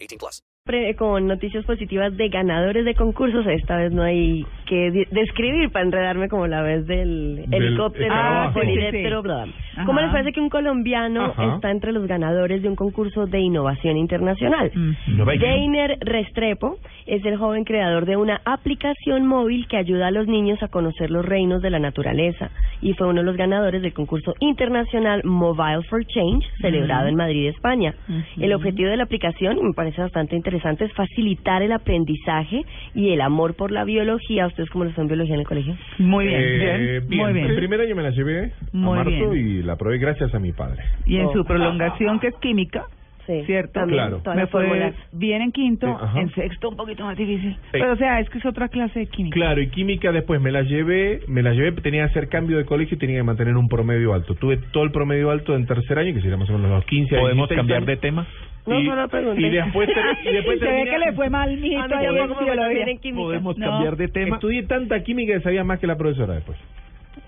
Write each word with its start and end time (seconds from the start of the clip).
18 0.00 0.18
plus. 0.18 0.42
Pre- 0.68 0.94
con 0.96 1.26
noticias 1.26 1.64
positivas 1.64 2.14
de 2.18 2.28
ganadores 2.28 2.84
de 2.84 2.94
concursos. 2.94 3.46
Esta 3.46 3.78
vez 3.78 3.90
no 3.90 4.02
hay 4.02 4.44
que 4.66 5.06
describir 5.10 5.70
para 5.70 5.86
enredarme 5.86 6.28
como 6.28 6.46
la 6.46 6.60
vez 6.60 6.86
del, 6.86 7.46
helicóptero, 7.50 8.04
escarabajo. 8.04 8.52
polinéptero, 8.52 9.22
bla. 9.22 9.46
¿Cómo 9.86 9.98
les 10.00 10.10
parece 10.10 10.32
que 10.32 10.40
un 10.40 10.50
colombiano 10.50 11.24
Ajá. 11.24 11.54
está 11.54 11.70
entre 11.70 11.92
los 11.92 12.06
ganadores 12.06 12.60
de 12.62 12.68
un 12.68 12.76
concurso 12.76 13.24
de 13.26 13.40
innovación 13.40 13.96
internacional? 13.96 14.70
Innovation. 15.06 15.40
Deiner 15.40 15.96
Restrepo 16.00 16.76
es 17.06 17.24
el 17.24 17.38
joven 17.38 17.64
creador 17.64 18.04
de 18.04 18.16
una 18.18 18.42
aplicación 18.44 19.26
móvil 19.26 19.66
que 19.68 19.78
ayuda 19.78 20.08
a 20.08 20.10
los 20.10 20.26
niños 20.26 20.62
a 20.62 20.68
conocer 20.68 21.10
los 21.10 21.24
reinos 21.24 21.62
de 21.62 21.70
la 21.70 21.78
naturaleza 21.78 22.50
y 22.82 22.92
fue 22.92 23.06
uno 23.08 23.20
de 23.22 23.26
los 23.26 23.36
ganadores 23.38 23.80
del 23.80 23.94
concurso 23.94 24.34
internacional 24.40 25.22
Mobile 25.24 25.82
for 25.88 26.04
Change 26.04 26.44
celebrado 26.60 27.08
en 27.08 27.14
Madrid, 27.16 27.48
España. 27.48 27.94
El 28.38 28.52
objetivo 28.52 28.90
de 28.90 28.98
la 28.98 29.04
aplicación, 29.04 29.56
y 29.56 29.62
me 29.62 29.72
parece 29.72 30.02
bastante 30.02 30.36
interesante, 30.36 30.57
es 30.84 30.92
facilitar 30.92 31.62
el 31.62 31.72
aprendizaje 31.72 32.62
y 32.94 33.10
el 33.12 33.20
amor 33.20 33.54
por 33.54 33.70
la 33.70 33.84
biología. 33.84 34.46
¿Ustedes 34.46 34.70
cómo 34.70 34.84
lo 34.84 34.92
son 34.92 35.06
biología 35.08 35.34
en 35.34 35.40
el 35.40 35.46
colegio? 35.46 35.76
Muy 35.98 36.26
bien, 36.26 36.40
Eh, 36.40 37.00
bien, 37.08 37.20
muy 37.20 37.28
El 37.28 37.34
bien. 37.46 37.56
primer 37.56 37.80
año 37.80 37.94
me 37.96 38.02
la 38.02 38.10
llevé 38.10 38.52
Muy 38.72 38.98
a 38.98 39.04
marzo 39.04 39.30
bien. 39.30 39.46
y 39.58 39.62
la 39.62 39.76
probé 39.76 39.98
gracias 39.98 40.34
a 40.34 40.38
mi 40.38 40.52
padre. 40.52 40.82
Y 41.06 41.16
en 41.16 41.26
Oh. 41.26 41.32
su 41.32 41.44
prolongación, 41.44 42.18
que 42.20 42.28
es 42.28 42.34
química, 42.36 42.84
Sí, 43.28 43.42
¿Cierto? 43.44 43.72
también, 43.80 43.98
Claro. 44.20 44.22
me 44.34 44.46
fue 44.46 44.92
bien 45.12 45.42
en 45.42 45.52
quinto, 45.52 45.98
Sí, 46.14 46.18
en 46.20 46.30
sexto 46.34 46.70
un 46.70 46.76
poquito 46.76 47.04
más 47.04 47.16
difícil. 47.16 47.56
Pero 47.72 47.92
o 47.92 47.96
sea, 47.96 48.20
es 48.20 48.30
que 48.30 48.38
es 48.38 48.46
otra 48.46 48.68
clase 48.68 49.00
de 49.00 49.06
química. 49.06 49.34
Claro, 49.34 49.60
y 49.60 49.68
química 49.68 50.10
después 50.12 50.40
me 50.40 50.50
la 50.50 50.62
llevé, 50.62 51.20
me 51.28 51.42
la 51.42 51.52
llevé, 51.52 51.72
tenía 51.82 52.04
que 52.06 52.10
hacer 52.10 52.28
cambio 52.28 52.56
de 52.56 52.64
colegio 52.64 52.96
y 52.96 52.98
tenía 52.98 53.16
que 53.18 53.22
mantener 53.22 53.54
un 53.56 53.68
promedio 53.68 54.14
alto. 54.14 54.34
Tuve 54.34 54.56
todo 54.72 54.84
el 54.84 54.90
promedio 54.92 55.30
alto 55.30 55.54
en 55.54 55.66
tercer 55.66 55.98
año, 55.98 56.14
que 56.14 56.22
sería 56.22 56.36
más 56.38 56.48
o 56.48 56.54
menos 56.54 56.70
los 56.70 56.84
15 56.86 57.16
a 57.16 57.20
¿Podemos 57.20 57.48
16 57.48 57.58
cambiar 57.58 57.76
años. 57.78 57.86
de 57.86 57.96
tema? 57.98 58.26
No, 58.66 59.08
pregunté. 59.08 59.40
y 59.46 59.50
después, 59.50 59.88
ter- 59.88 60.18
y 60.30 60.32
después 60.34 60.58
Se 60.60 60.66
ve 60.66 60.84
que 60.90 60.98
le 60.98 61.12
fue 61.12 61.30
mal, 61.30 61.50
mijito, 61.56 61.80
A 61.82 61.86
mí 61.88 61.94
ahí 61.94 62.04
también 62.06 62.30
en 62.30 62.44
biología. 62.44 63.14
¿Podemos 63.14 63.58
No. 63.58 63.66
cambiar 63.70 63.96
de 63.96 64.08
tema? 64.08 64.36
Estudié 64.36 64.62
tanta 64.64 65.02
química 65.02 65.34
que 65.34 65.40
sabía 65.40 65.64
más 65.64 65.78
que 65.80 65.86
la 65.86 65.96
profesora 65.96 66.34
después. 66.34 66.58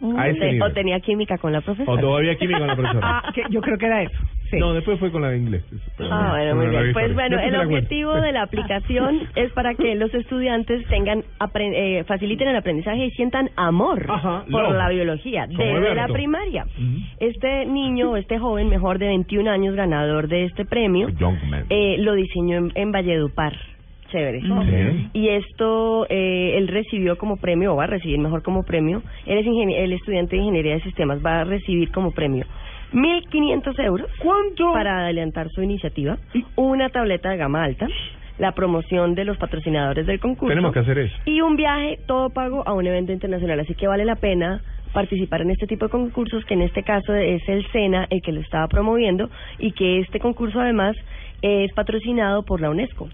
Mm, 0.00 0.16
a 0.18 0.28
ese 0.28 0.38
te- 0.38 0.46
nivel. 0.52 0.62
o 0.62 0.72
tenía 0.72 1.00
química 1.00 1.38
con 1.38 1.52
la 1.52 1.60
profesora. 1.60 1.92
O 1.92 1.98
todavía 2.00 2.36
química 2.36 2.58
con 2.58 2.68
la 2.68 2.76
profesora. 2.76 3.00
Ah, 3.24 3.32
que 3.34 3.42
yo 3.50 3.60
creo 3.60 3.78
que 3.78 3.86
era 3.86 4.02
eso. 4.02 4.18
Sí. 4.50 4.56
No, 4.58 4.72
después 4.72 4.98
fue 4.98 5.10
con 5.10 5.22
la 5.22 5.28
de 5.30 5.38
inglés. 5.38 5.62
pero 5.96 6.10
Ah, 6.12 6.22
no, 6.22 6.30
bueno, 6.30 6.54
no 6.54 6.60
muy 6.62 6.66
bien. 6.68 6.92
Pues 6.92 7.14
bueno, 7.14 7.38
el 7.40 7.56
objetivo 7.56 8.14
de 8.14 8.32
la 8.32 8.42
aplicación 8.42 9.20
es 9.34 9.52
para 9.52 9.74
que 9.74 9.94
los 9.94 10.12
estudiantes 10.14 10.86
tengan 10.88 11.22
eh, 11.54 12.04
faciliten 12.06 12.48
el 12.48 12.56
aprendizaje 12.56 13.06
y 13.06 13.10
sientan 13.10 13.50
amor 13.56 14.06
Ajá, 14.08 14.44
por 14.50 14.62
love. 14.62 14.76
la 14.76 14.88
biología 14.88 15.46
Como 15.46 15.62
desde 15.80 15.94
la 15.94 16.08
primaria. 16.08 16.64
Ujú. 16.64 16.98
Este 17.20 17.66
niño, 17.66 18.16
este 18.16 18.38
joven 18.38 18.68
mejor 18.68 18.98
de 18.98 19.06
21 19.08 19.50
años, 19.50 19.74
ganador 19.74 20.28
de 20.28 20.44
este 20.44 20.64
premio, 20.64 21.08
eh, 21.68 21.96
lo 21.98 22.14
diseñó 22.14 22.56
en, 22.58 22.72
en 22.74 22.92
Valledupar. 22.92 23.54
Chévere. 24.10 24.40
Sí. 24.40 25.08
Y 25.12 25.28
esto 25.28 26.06
eh, 26.08 26.54
él 26.56 26.68
recibió 26.68 27.18
como 27.18 27.36
premio, 27.36 27.74
o 27.74 27.76
va 27.76 27.84
a 27.84 27.88
recibir 27.88 28.18
mejor 28.18 28.42
como 28.42 28.62
premio, 28.62 29.02
él 29.26 29.36
es 29.36 29.46
el 29.46 29.92
estudiante 29.92 30.34
de 30.36 30.40
Ingeniería 30.40 30.74
de 30.76 30.80
Sistemas, 30.80 31.18
va 31.22 31.42
a 31.42 31.44
recibir 31.44 31.92
como 31.92 32.12
premio 32.12 32.46
1.500 32.92 33.78
euros 33.84 34.10
¿Cuánto? 34.22 34.72
para 34.72 35.00
adelantar 35.04 35.48
su 35.50 35.62
iniciativa, 35.62 36.16
una 36.56 36.88
tableta 36.88 37.30
de 37.30 37.36
gama 37.36 37.64
alta, 37.64 37.86
la 38.38 38.52
promoción 38.52 39.14
de 39.14 39.24
los 39.24 39.36
patrocinadores 39.36 40.06
del 40.06 40.20
concurso 40.20 40.48
Tenemos 40.50 40.72
que 40.72 40.78
hacer 40.80 40.98
eso. 40.98 41.16
y 41.26 41.40
un 41.40 41.56
viaje 41.56 41.98
todo 42.06 42.30
pago 42.30 42.62
a 42.66 42.72
un 42.72 42.86
evento 42.86 43.12
internacional. 43.12 43.60
Así 43.60 43.74
que 43.74 43.86
vale 43.88 44.04
la 44.04 44.16
pena 44.16 44.62
participar 44.92 45.42
en 45.42 45.50
este 45.50 45.66
tipo 45.66 45.84
de 45.86 45.90
concursos, 45.90 46.44
que 46.46 46.54
en 46.54 46.62
este 46.62 46.82
caso 46.82 47.14
es 47.14 47.46
el 47.48 47.66
SENA 47.72 48.06
el 48.08 48.22
que 48.22 48.32
lo 48.32 48.40
estaba 48.40 48.68
promoviendo 48.68 49.28
y 49.58 49.72
que 49.72 50.00
este 50.00 50.18
concurso 50.18 50.60
además 50.60 50.96
es 51.42 51.72
patrocinado 51.74 52.42
por 52.42 52.60
la 52.60 52.70
UNESCO. 52.70 53.06